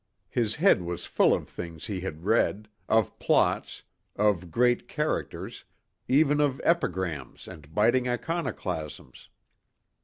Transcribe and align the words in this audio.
His 0.31 0.55
head 0.55 0.81
was 0.81 1.05
full 1.05 1.31
of 1.31 1.47
things 1.47 1.85
he 1.85 1.99
had 1.99 2.25
read, 2.25 2.67
of 2.89 3.19
plots, 3.19 3.83
of 4.15 4.49
great 4.49 4.87
characters, 4.87 5.63
even 6.07 6.41
of 6.41 6.59
epigrams 6.63 7.47
and 7.47 7.71
biting 7.75 8.05
iconoclasms. 8.07 9.27